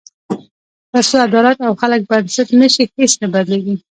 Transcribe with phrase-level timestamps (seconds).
[0.91, 3.75] تر څو عدالت او خلک بنسټ نه شي، هیڅ نه بدلېږي.